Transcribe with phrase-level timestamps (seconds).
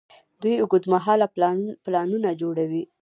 [0.41, 1.27] دوی اوږدمهاله
[1.85, 2.83] پلانونه جوړوي.